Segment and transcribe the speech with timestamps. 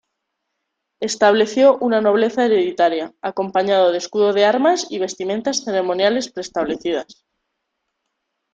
[0.99, 7.23] Estableció una nobleza hereditaria, acompañado de escudo de armas y vestimentas ceremoniales preestablecidas.